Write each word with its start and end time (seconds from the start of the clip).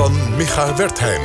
van 0.00 0.36
Micha 0.36 0.76
Wertheim. 0.76 1.20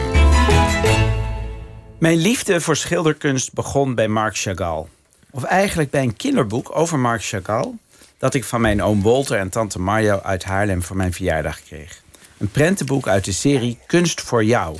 Mijn 2.00 2.18
liefde 2.18 2.62
voor 2.62 2.76
schilderkunst 2.76 3.54
begon 3.54 3.96
bij 3.96 4.08
Marc 4.08 4.38
Chagall. 4.38 4.86
Of 5.32 5.44
eigenlijk 5.44 5.90
bij 5.90 6.02
een 6.02 6.16
kinderboek 6.16 6.76
over 6.78 7.00
Marc 7.00 7.26
Chagall... 7.26 7.72
dat 8.18 8.34
ik 8.34 8.44
van 8.44 8.62
mijn 8.62 8.84
oom 8.84 9.02
Walter 9.02 9.38
en 9.38 9.50
tante 9.50 9.80
Mario 9.80 10.20
uit 10.24 10.44
Haarlem 10.44 10.84
voor 10.84 10.96
mijn 10.96 11.14
verjaardag 11.14 11.64
kreeg. 11.64 12.02
Een 12.38 12.52
prentenboek 12.52 13.08
uit 13.08 13.26
de 13.26 13.32
serie 13.32 13.80
Kunst 13.88 14.22
voor 14.22 14.44
jou... 14.44 14.78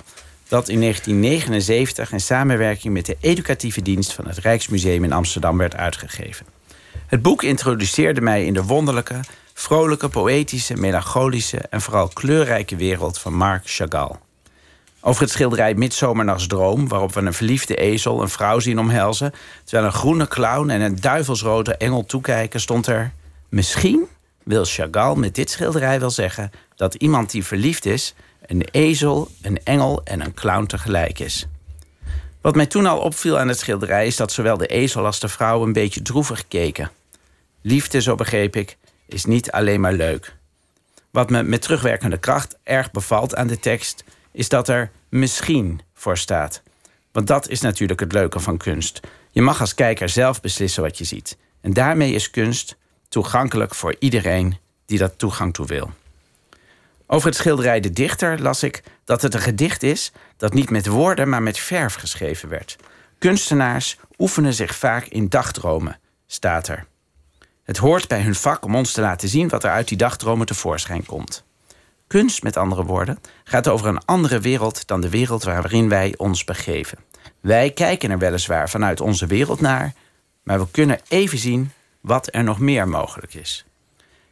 dat 0.48 0.70
in 0.70 0.80
1979 0.80 2.12
in 2.12 2.22
samenwerking 2.22 2.94
met 2.94 3.06
de 3.06 3.18
educatieve 3.20 3.82
dienst... 3.82 4.14
van 4.14 4.28
het 4.28 4.38
Rijksmuseum 4.38 5.04
in 5.04 5.14
Amsterdam 5.14 5.58
werd 5.58 5.76
uitgegeven. 5.76 6.46
Het 7.08 7.22
boek 7.22 7.44
introduceerde 7.44 8.22
mij 8.22 8.46
in 8.46 8.54
de 8.54 8.64
wonderlijke, 8.64 9.20
vrolijke, 9.58 10.10
poëtische, 10.10 10.76
melancholische 10.76 11.58
en 11.58 11.82
vooral 11.82 12.08
kleurrijke 12.08 12.76
wereld 12.76 13.20
van 13.20 13.34
Marc 13.34 13.62
Chagall. 13.66 14.12
Over 15.02 15.22
het 15.22 15.32
schilderij 15.32 15.74
Midsomernachtsdroom, 15.74 16.88
waarop 16.88 17.14
we 17.14 17.22
een 17.22 17.34
verliefde 17.34 17.76
ezel 17.76 18.22
een 18.22 18.30
vrouw 18.30 18.60
zien 18.60 18.80
omhelzen, 18.80 19.34
terwijl 19.64 19.88
een 19.88 19.94
groene 19.94 20.28
clown 20.28 20.70
en 20.70 20.82
een 20.82 20.96
duivelsrode 21.02 21.76
engel 21.76 22.06
toekijken, 22.06 22.60
stond 22.60 22.88
er: 22.88 23.14
Misschien 23.50 24.08
wil 24.44 24.66
Chagall 24.66 25.16
met 25.16 25.36
dit 25.36 25.50
schilderij 25.50 26.00
wel 26.00 26.10
zeggen 26.10 26.52
dat 26.76 26.94
iemand 26.94 27.32
die 27.32 27.46
verliefd 27.46 27.86
is, 27.86 28.14
een 28.46 28.66
ezel, 28.72 29.32
een 29.42 29.60
engel 29.64 30.02
en 30.04 30.22
een 30.22 30.34
clown 30.34 30.66
tegelijk 30.66 31.20
is. 31.20 31.48
Wat 32.42 32.56
mij 32.56 32.66
toen 32.66 32.86
al 32.86 33.00
opviel 33.00 33.40
aan 33.40 33.48
het 33.48 33.60
schilderij 33.60 34.08
is 34.08 34.16
dat 34.16 34.32
zowel 34.32 34.58
de 34.58 34.68
ezel 34.68 35.06
als 35.06 35.20
de 35.20 35.28
vrouw 35.28 35.64
een 35.64 35.74
beetje 35.74 36.02
droevig 36.02 36.48
keken. 36.48 36.92
Liefde, 37.62 38.02
zo 38.02 38.16
begreep 38.16 38.56
ik, 38.56 38.78
is 39.08 39.26
niet 39.26 39.52
alleen 39.52 39.82
maar 39.82 39.94
leuk. 39.94 40.36
Wat 41.12 41.30
me 41.30 41.44
met 41.44 41.62
terugwerkende 41.62 42.18
kracht 42.18 42.58
erg 42.64 42.92
bevalt 42.92 43.36
aan 43.36 43.48
de 43.48 43.60
tekst, 43.60 44.04
is 44.32 44.50
dat 44.50 44.68
er 44.68 44.92
misschien 45.10 45.82
voor 45.94 46.18
staat. 46.18 46.62
Want 47.12 47.28
dat 47.28 47.50
is 47.50 47.62
natuurlijk 47.62 48.00
het 48.00 48.12
leuke 48.12 48.40
van 48.40 48.58
kunst. 48.58 49.00
Je 49.32 49.42
mag 49.42 49.60
als 49.60 49.76
kijker 49.76 50.10
zelf 50.10 50.42
beslissen 50.42 50.84
wat 50.84 50.98
je 50.98 51.04
ziet. 51.04 51.38
En 51.62 51.74
daarmee 51.74 52.14
is 52.14 52.30
kunst 52.30 52.76
toegankelijk 53.10 53.76
voor 53.76 53.96
iedereen 54.00 54.58
die 54.86 54.98
dat 54.98 55.18
toegang 55.18 55.54
toe 55.54 55.66
wil. 55.66 55.92
Over 57.08 57.28
het 57.28 57.38
schilderij 57.38 57.80
De 57.80 57.92
Dichter 57.92 58.42
las 58.42 58.64
ik 58.64 58.84
dat 59.04 59.22
het 59.22 59.34
een 59.34 59.42
gedicht 59.42 59.84
is 59.84 60.12
dat 60.38 60.54
niet 60.54 60.70
met 60.70 60.88
woorden, 60.88 61.30
maar 61.30 61.44
met 61.44 61.60
verf 61.60 61.94
geschreven 61.94 62.50
werd. 62.50 62.76
Kunstenaars 63.18 63.98
oefenen 64.18 64.54
zich 64.54 64.76
vaak 64.76 65.06
in 65.06 65.30
dagdromen, 65.30 66.00
staat 66.28 66.68
er. 66.68 66.86
Het 67.66 67.78
hoort 67.78 68.08
bij 68.08 68.22
hun 68.22 68.36
vak 68.36 68.66
om 68.66 68.76
ons 68.76 68.92
te 68.92 69.02
laten 69.02 69.30
zien 69.30 69.50
wat 69.50 69.64
er 69.64 69.72
uit 69.72 69.88
die 69.88 69.98
dagdromen 69.98 70.46
tevoorschijn 70.46 71.06
komt. 71.06 71.44
Kunst, 72.08 72.44
met 72.44 72.58
andere 72.58 72.84
woorden, 72.84 73.20
gaat 73.44 73.68
over 73.68 73.88
een 73.88 74.06
andere 74.06 74.40
wereld 74.40 74.88
dan 74.88 75.02
de 75.02 75.10
wereld 75.10 75.44
waarin 75.44 75.90
wij 75.90 76.14
ons 76.18 76.44
begeven. 76.44 76.98
Wij 77.40 77.72
kijken 77.72 78.12
er 78.12 78.18
weliswaar 78.18 78.70
vanuit 78.70 79.02
onze 79.02 79.26
wereld 79.26 79.62
naar, 79.62 79.94
maar 80.44 80.60
we 80.60 80.68
kunnen 80.72 81.00
even 81.08 81.38
zien 81.38 81.72
wat 82.02 82.28
er 82.32 82.44
nog 82.44 82.60
meer 82.60 82.88
mogelijk 82.88 83.34
is. 83.34 83.66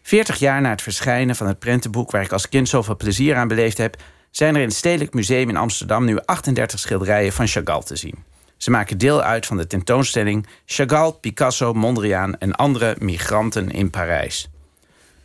Veertig 0.01 0.37
jaar 0.37 0.61
na 0.61 0.69
het 0.69 0.81
verschijnen 0.81 1.35
van 1.35 1.47
het 1.47 1.59
prentenboek 1.59 2.11
waar 2.11 2.23
ik 2.23 2.31
als 2.31 2.49
kind 2.49 2.69
zoveel 2.69 2.97
plezier 2.97 3.35
aan 3.35 3.47
beleefd 3.47 3.77
heb, 3.77 4.01
zijn 4.31 4.55
er 4.55 4.61
in 4.61 4.67
het 4.67 4.77
Stedelijk 4.77 5.13
Museum 5.13 5.49
in 5.49 5.57
Amsterdam 5.57 6.05
nu 6.05 6.19
38 6.25 6.79
schilderijen 6.79 7.33
van 7.33 7.47
Chagall 7.47 7.83
te 7.83 7.95
zien. 7.95 8.23
Ze 8.63 8.71
maken 8.71 8.97
deel 8.97 9.21
uit 9.21 9.45
van 9.45 9.57
de 9.57 9.67
tentoonstelling 9.67 10.47
Chagall, 10.65 11.11
Picasso, 11.11 11.73
Mondriaan 11.73 12.37
en 12.37 12.55
andere 12.55 12.95
migranten 12.99 13.71
in 13.71 13.89
Parijs. 13.89 14.49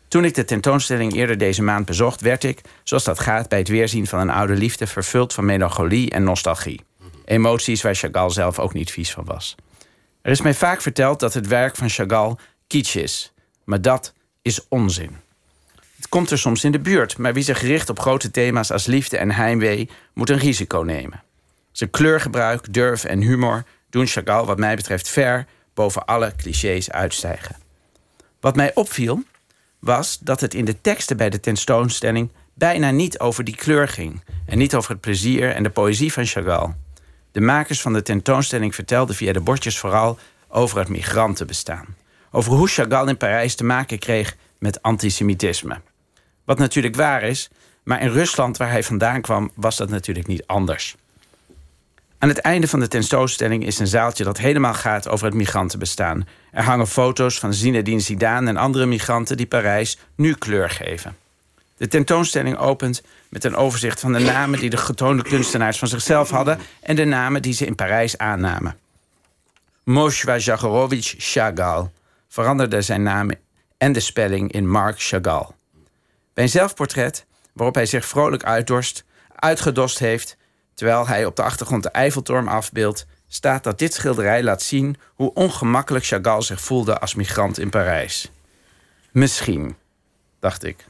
Toen 0.08 0.24
ik 0.24 0.34
de 0.34 0.44
tentoonstelling 0.44 1.14
eerder 1.14 1.38
deze 1.38 1.62
maand 1.62 1.86
bezocht, 1.86 2.20
werd 2.20 2.44
ik, 2.44 2.60
zoals 2.82 3.04
dat 3.04 3.20
gaat 3.20 3.48
bij 3.48 3.58
het 3.58 3.68
weerzien 3.68 4.06
van 4.06 4.20
een 4.20 4.30
oude 4.30 4.54
liefde, 4.54 4.86
vervuld 4.86 5.34
van 5.34 5.44
melancholie 5.44 6.10
en 6.10 6.22
nostalgie. 6.22 6.80
Emoties 7.24 7.82
waar 7.82 7.94
Chagall 7.94 8.30
zelf 8.30 8.58
ook 8.58 8.72
niet 8.72 8.90
vies 8.90 9.12
van 9.12 9.24
was. 9.24 9.54
Er 10.22 10.30
is 10.30 10.42
mij 10.42 10.54
vaak 10.54 10.80
verteld 10.80 11.20
dat 11.20 11.34
het 11.34 11.46
werk 11.46 11.76
van 11.76 11.88
Chagall 11.88 12.36
kitsch 12.66 12.96
is, 12.96 13.32
maar 13.64 13.82
dat 13.82 14.12
is 14.42 14.68
onzin. 14.68 15.16
Het 15.96 16.08
komt 16.08 16.30
er 16.30 16.38
soms 16.38 16.64
in 16.64 16.72
de 16.72 16.80
buurt, 16.80 17.18
maar 17.18 17.34
wie 17.34 17.42
zich 17.42 17.60
richt 17.60 17.90
op 17.90 18.00
grote 18.00 18.30
thema's 18.30 18.70
als 18.70 18.86
liefde 18.86 19.16
en 19.16 19.30
heimwee, 19.30 19.88
moet 20.14 20.30
een 20.30 20.38
risico 20.38 20.78
nemen. 20.78 21.26
Zijn 21.78 21.90
kleurgebruik, 21.90 22.72
durf 22.72 23.04
en 23.04 23.20
humor 23.20 23.64
doen 23.90 24.06
Chagall, 24.06 24.44
wat 24.44 24.58
mij 24.58 24.76
betreft, 24.76 25.08
ver 25.08 25.46
boven 25.74 26.04
alle 26.04 26.32
clichés 26.36 26.90
uitstijgen. 26.90 27.56
Wat 28.40 28.56
mij 28.56 28.74
opviel, 28.74 29.22
was 29.78 30.18
dat 30.18 30.40
het 30.40 30.54
in 30.54 30.64
de 30.64 30.80
teksten 30.80 31.16
bij 31.16 31.30
de 31.30 31.40
tentoonstelling 31.40 32.30
bijna 32.54 32.90
niet 32.90 33.18
over 33.18 33.44
die 33.44 33.56
kleur 33.56 33.88
ging 33.88 34.24
en 34.46 34.58
niet 34.58 34.74
over 34.74 34.90
het 34.90 35.00
plezier 35.00 35.54
en 35.54 35.62
de 35.62 35.70
poëzie 35.70 36.12
van 36.12 36.26
Chagall. 36.26 36.74
De 37.32 37.40
makers 37.40 37.80
van 37.80 37.92
de 37.92 38.02
tentoonstelling 38.02 38.74
vertelden 38.74 39.14
via 39.14 39.32
de 39.32 39.40
bordjes 39.40 39.78
vooral 39.78 40.18
over 40.48 40.78
het 40.78 40.88
migrantenbestaan. 40.88 41.96
Over 42.30 42.52
hoe 42.52 42.68
Chagall 42.68 43.08
in 43.08 43.16
Parijs 43.16 43.54
te 43.54 43.64
maken 43.64 43.98
kreeg 43.98 44.36
met 44.58 44.82
antisemitisme. 44.82 45.80
Wat 46.44 46.58
natuurlijk 46.58 46.96
waar 46.96 47.22
is, 47.22 47.50
maar 47.84 48.02
in 48.02 48.10
Rusland, 48.10 48.56
waar 48.56 48.70
hij 48.70 48.82
vandaan 48.82 49.20
kwam, 49.20 49.50
was 49.54 49.76
dat 49.76 49.88
natuurlijk 49.88 50.26
niet 50.26 50.46
anders. 50.46 50.96
Aan 52.18 52.28
het 52.28 52.38
einde 52.38 52.68
van 52.68 52.80
de 52.80 52.88
tentoonstelling 52.88 53.66
is 53.66 53.78
een 53.78 53.86
zaaltje 53.86 54.24
dat 54.24 54.38
helemaal 54.38 54.74
gaat 54.74 55.08
over 55.08 55.26
het 55.26 55.34
migrantenbestaan. 55.34 56.28
Er 56.52 56.62
hangen 56.62 56.86
foto's 56.86 57.38
van 57.38 57.54
Zinedine 57.54 58.00
Zidane 58.00 58.48
en 58.48 58.56
andere 58.56 58.86
migranten 58.86 59.36
die 59.36 59.46
Parijs 59.46 59.98
nu 60.14 60.34
kleur 60.34 60.70
geven. 60.70 61.16
De 61.76 61.88
tentoonstelling 61.88 62.56
opent 62.56 63.02
met 63.28 63.44
een 63.44 63.56
overzicht 63.56 64.00
van 64.00 64.12
de 64.12 64.18
namen 64.18 64.58
die 64.58 64.70
de 64.70 64.76
getoonde 64.76 65.22
kunstenaars 65.22 65.78
van 65.78 65.88
zichzelf 65.88 66.30
hadden 66.30 66.58
en 66.80 66.96
de 66.96 67.04
namen 67.04 67.42
die 67.42 67.52
ze 67.52 67.66
in 67.66 67.74
Parijs 67.74 68.18
aannamen. 68.18 68.76
Moshwa 69.84 70.36
Jagorovich 70.36 71.14
Chagall 71.18 71.90
veranderde 72.28 72.82
zijn 72.82 73.02
naam 73.02 73.30
en 73.76 73.92
de 73.92 74.00
spelling 74.00 74.52
in 74.52 74.70
Marc 74.70 74.94
Chagall. 74.98 75.46
Bij 76.34 76.44
een 76.44 76.50
zelfportret, 76.50 77.26
waarop 77.52 77.74
hij 77.74 77.86
zich 77.86 78.06
vrolijk 78.06 78.44
uitdorst, 78.44 79.04
uitgedost 79.34 79.98
heeft, 79.98 80.36
terwijl 80.78 81.06
hij 81.06 81.24
op 81.24 81.36
de 81.36 81.42
achtergrond 81.42 81.82
de 81.82 81.88
Eiffeltoren 81.88 82.48
afbeeldt, 82.48 83.06
staat 83.28 83.64
dat 83.64 83.78
dit 83.78 83.94
schilderij 83.94 84.42
laat 84.42 84.62
zien 84.62 84.96
hoe 85.14 85.34
ongemakkelijk 85.34 86.06
Chagall 86.06 86.42
zich 86.42 86.60
voelde 86.60 86.98
als 86.98 87.14
migrant 87.14 87.58
in 87.58 87.70
Parijs. 87.70 88.30
Misschien, 89.10 89.76
dacht 90.40 90.64
ik. 90.64 90.86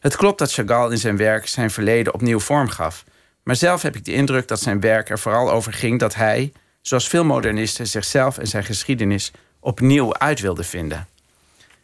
Het 0.00 0.16
klopt 0.16 0.38
dat 0.38 0.52
Chagall 0.52 0.90
in 0.90 0.98
zijn 0.98 1.16
werk 1.16 1.48
zijn 1.48 1.70
verleden 1.70 2.14
opnieuw 2.14 2.40
vorm 2.40 2.68
gaf, 2.68 3.04
maar 3.42 3.56
zelf 3.56 3.82
heb 3.82 3.96
ik 3.96 4.04
de 4.04 4.12
indruk 4.12 4.48
dat 4.48 4.60
zijn 4.60 4.80
werk 4.80 5.10
er 5.10 5.18
vooral 5.18 5.50
over 5.50 5.72
ging 5.72 5.98
dat 5.98 6.14
hij, 6.14 6.52
zoals 6.82 7.08
veel 7.08 7.24
modernisten, 7.24 7.86
zichzelf 7.86 8.38
en 8.38 8.46
zijn 8.46 8.64
geschiedenis 8.64 9.32
opnieuw 9.60 10.14
uit 10.14 10.40
wilde 10.40 10.64
vinden. 10.64 11.08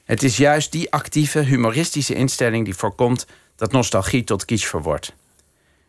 Het 0.04 0.22
is 0.22 0.36
juist 0.36 0.72
die 0.72 0.92
actieve, 0.92 1.38
humoristische 1.38 2.14
instelling 2.14 2.64
die 2.64 2.74
voorkomt 2.74 3.26
dat 3.56 3.72
nostalgie 3.72 4.24
tot 4.24 4.44
kitsch 4.44 4.68
verwordt. 4.68 5.12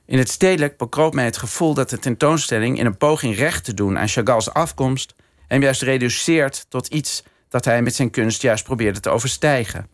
In 0.05 0.17
het 0.17 0.29
stedelijk 0.29 0.77
bekroop 0.77 1.13
mij 1.13 1.25
het 1.25 1.37
gevoel 1.37 1.73
dat 1.73 1.89
de 1.89 1.99
tentoonstelling 1.99 2.79
in 2.79 2.85
een 2.85 2.97
poging 2.97 3.35
recht 3.35 3.63
te 3.63 3.73
doen 3.73 3.97
aan 3.97 4.07
Chagall's 4.07 4.49
afkomst 4.49 5.15
hem 5.47 5.61
juist 5.61 5.81
reduceert 5.81 6.65
tot 6.69 6.87
iets 6.87 7.23
dat 7.49 7.65
hij 7.65 7.81
met 7.81 7.95
zijn 7.95 8.09
kunst 8.09 8.41
juist 8.41 8.63
probeerde 8.63 8.99
te 8.99 9.09
overstijgen. 9.09 9.87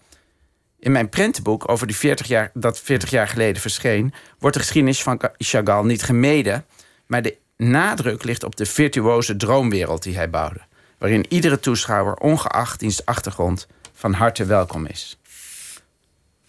In 0.80 0.92
mijn 0.92 1.10
prentenboek 1.10 1.70
over 1.70 1.88
die 1.88 1.96
40 1.96 2.28
jaar, 2.28 2.52
dat 2.54 2.80
40 2.80 3.10
jaar 3.10 3.28
geleden 3.28 3.62
verscheen, 3.62 4.14
wordt 4.40 4.56
de 4.56 4.62
geschiedenis 4.62 5.04
van 5.04 5.22
Chagall 5.38 5.86
niet 5.86 6.04
gemeden, 6.04 6.66
maar 7.06 7.22
de 7.22 7.38
nadruk 7.58 8.24
ligt 8.24 8.44
op 8.44 8.56
de 8.56 8.66
virtuoze 8.66 9.36
droomwereld 9.36 10.04
die 10.04 10.16
hij 10.16 10.30
bouwde, 10.30 10.62
waarin 10.98 11.26
iedere 11.30 11.60
toeschouwer, 11.60 12.14
ongeacht 12.14 12.80
diens 12.80 13.06
achtergrond, 13.06 13.68
van 13.94 14.14
harte 14.14 14.46
welkom 14.46 14.86
is. 14.86 15.20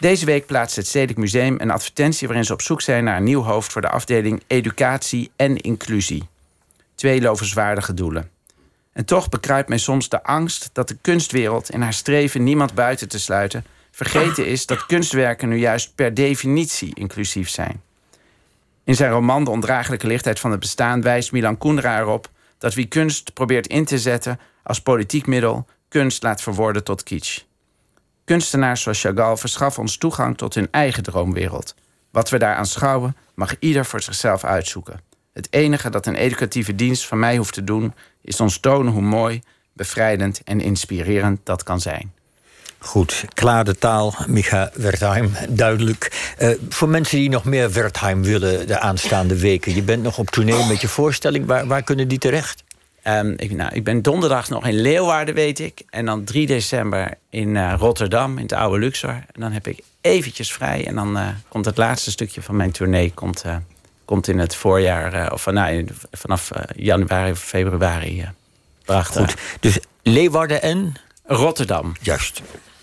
Deze 0.02 0.25
week 0.25 0.46
plaatst 0.46 0.76
het 0.76 0.87
Stedelijk 0.87 1.19
Museum 1.19 1.56
een 1.58 1.70
advertentie 1.70 2.26
waarin 2.26 2.44
ze 2.44 2.52
op 2.52 2.62
zoek 2.62 2.81
zijn 2.81 3.04
naar 3.04 3.16
een 3.16 3.25
nieuw 3.25 3.43
hoofd 3.43 3.72
voor 3.72 3.81
de 3.81 3.88
afdeling 3.88 4.43
Educatie 4.46 5.31
en 5.37 5.56
Inclusie. 5.56 6.28
Twee 6.94 7.20
lovenswaardige 7.20 7.94
doelen. 7.94 8.31
En 8.93 9.04
toch 9.04 9.28
bekruipt 9.28 9.69
mij 9.69 9.78
soms 9.78 10.08
de 10.08 10.22
angst 10.22 10.70
dat 10.72 10.88
de 10.88 10.96
kunstwereld 11.00 11.70
in 11.70 11.81
haar 11.81 11.93
streven 11.93 12.43
niemand 12.43 12.75
buiten 12.75 13.08
te 13.08 13.19
sluiten 13.19 13.64
vergeten 13.90 14.46
is 14.46 14.66
dat 14.66 14.87
kunstwerken 14.87 15.49
nu 15.49 15.56
juist 15.56 15.94
per 15.94 16.14
definitie 16.14 16.94
inclusief 16.94 17.48
zijn. 17.48 17.82
In 18.84 18.94
zijn 18.94 19.10
roman 19.10 19.44
De 19.44 19.50
ondraaglijke 19.50 20.06
lichtheid 20.06 20.40
van 20.40 20.50
het 20.50 20.60
bestaan 20.60 21.02
wijst 21.02 21.32
Milan 21.32 21.58
Kundera 21.58 21.98
erop 21.98 22.31
dat 22.58 22.75
wie 22.75 22.87
kunst 22.87 23.32
probeert 23.34 23.66
in 23.66 23.84
te 23.84 23.98
zetten 23.98 24.40
als 24.62 24.81
politiek 24.81 25.26
middel 25.26 25.66
kunst 25.88 26.22
laat 26.22 26.43
verworden 26.43 26.84
tot 26.84 27.02
kitsch. 27.02 27.51
Kunstenaars 28.24 28.82
zoals 28.82 29.00
Chagall 29.00 29.36
verschaffen 29.36 29.82
ons 29.82 29.96
toegang 29.96 30.36
tot 30.36 30.54
hun 30.54 30.69
eigen 30.70 31.02
droomwereld. 31.02 31.74
Wat 32.10 32.30
we 32.30 32.38
daar 32.38 32.56
aanschouwen, 32.56 33.16
mag 33.34 33.54
ieder 33.58 33.84
voor 33.84 34.02
zichzelf 34.02 34.44
uitzoeken. 34.44 35.00
Het 35.32 35.46
enige 35.50 35.90
dat 35.90 36.06
een 36.06 36.14
educatieve 36.14 36.74
dienst 36.74 37.06
van 37.06 37.19
mij 37.19 37.36
hoeft 37.36 37.54
te 37.54 37.64
doen, 37.64 37.94
is 38.22 38.40
ons 38.40 38.58
tonen 38.58 38.92
hoe 38.92 39.02
mooi, 39.02 39.42
bevrijdend 39.72 40.40
en 40.44 40.60
inspirerend 40.60 41.40
dat 41.42 41.62
kan 41.62 41.80
zijn. 41.80 42.12
Goed, 42.78 43.24
klare 43.34 43.78
taal, 43.78 44.14
Micha 44.26 44.70
Wertheim, 44.74 45.32
duidelijk. 45.48 46.34
Uh, 46.38 46.54
voor 46.69 46.88
mensen 46.88 47.19
die 47.19 47.28
nog 47.28 47.44
meer 47.44 47.72
Wertheim 47.72 48.22
willen 48.22 48.66
de 48.66 48.78
aanstaande 48.78 49.38
weken... 49.38 49.74
je 49.74 49.82
bent 49.82 50.02
nog 50.02 50.19
op 50.19 50.30
tournee 50.30 50.66
met 50.66 50.80
je 50.80 50.88
voorstelling, 50.88 51.46
waar, 51.46 51.66
waar 51.66 51.82
kunnen 51.82 52.08
die 52.08 52.19
terecht? 52.19 52.64
Um, 53.08 53.34
ik, 53.37 53.50
nou, 53.50 53.75
ik 53.75 53.84
ben 53.84 54.02
donderdag 54.02 54.49
nog 54.49 54.66
in 54.66 54.81
Leeuwarden, 54.81 55.34
weet 55.34 55.58
ik. 55.58 55.82
En 55.90 56.06
dan 56.06 56.25
3 56.25 56.46
december 56.46 57.14
in 57.31 57.54
uh, 57.54 57.75
Rotterdam, 57.78 58.37
in 58.37 58.43
het 58.43 58.52
oude 58.52 58.78
Luxor. 58.78 59.10
En 59.10 59.40
dan 59.40 59.52
heb 59.52 59.66
ik 59.66 59.81
eventjes 60.00 60.52
vrij. 60.52 60.87
En 60.87 60.94
dan 60.94 61.16
uh, 61.16 61.28
komt 61.49 61.64
het 61.64 61.76
laatste 61.76 62.10
stukje 62.10 62.43
van 62.43 62.56
mijn 62.56 62.70
tournee... 62.70 63.12
komt, 63.14 63.43
uh, 63.46 63.56
komt 64.04 64.28
in 64.28 64.38
het 64.38 64.54
voorjaar, 64.54 65.32
of 65.32 65.46
nou, 65.46 65.87
vanaf 66.10 66.50
januari 66.76 67.31
of 67.31 67.38
februari. 67.38 68.28
prachtig. 68.84 69.31
Goed, 69.31 69.40
dus 69.60 69.78
Leeuwarden 70.02 70.62
en? 70.62 70.94
Rotterdam. 71.25 71.93
Juist. 72.00 72.43